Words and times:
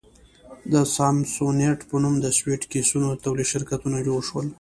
د 0.71 0.73
سامسونیټ 0.95 1.79
په 1.89 1.95
نوم 2.03 2.15
د 2.21 2.25
سویټ 2.37 2.61
کېسونو 2.71 3.05
د 3.11 3.15
تولید 3.25 3.47
شرکتونه 3.53 3.97
جوړ 4.07 4.19
شول. 4.29 4.47